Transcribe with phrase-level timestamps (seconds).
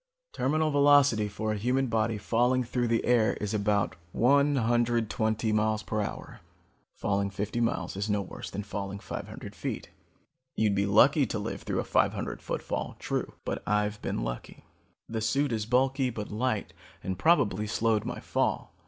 [0.33, 6.39] Terminal velocity for a human body falling through air is about one hundred twenty m.p.h.
[6.95, 9.91] Falling fifty miles is no worse than falling five hundred feet.
[10.55, 14.23] You'd be lucky to live through a five hundred foot fall, true, but I've been
[14.23, 14.65] lucky.
[15.07, 16.73] The suit is bulky but light
[17.03, 18.73] and probably slowed my fall.